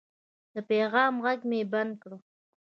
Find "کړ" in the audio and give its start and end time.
2.01-2.11